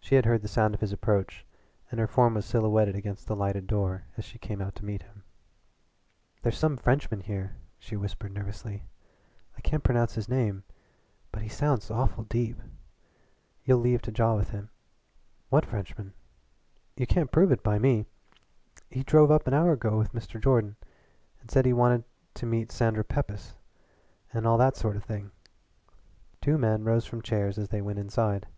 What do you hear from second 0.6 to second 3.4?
of his approach and her form was silhouetted against the